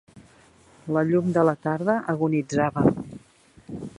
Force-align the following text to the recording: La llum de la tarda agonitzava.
La 0.95 1.03
llum 1.09 1.27
de 1.35 1.43
la 1.49 1.55
tarda 1.67 1.99
agonitzava. 2.15 2.89